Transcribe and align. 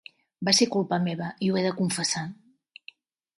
Va 0.47 0.53
ser 0.59 0.67
culpa 0.75 0.99
meva 1.03 1.27
i 1.43 1.51
ho 1.51 1.59
he 1.59 1.63
de 1.67 1.75
confessar. 1.83 2.25